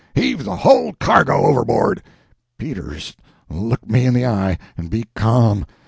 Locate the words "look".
3.51-3.87